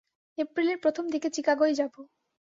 এপ্রিলের 0.37 0.77
প্রথম 0.83 1.05
দিকে 1.13 1.27
চিকাগোয় 1.29 1.73
যাব। 1.73 1.93